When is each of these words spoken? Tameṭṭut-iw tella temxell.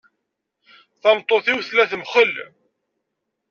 Tameṭṭut-iw 1.01 1.59
tella 1.67 1.83
temxell. 1.91 2.35